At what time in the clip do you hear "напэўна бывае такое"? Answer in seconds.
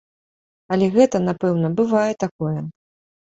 1.27-2.57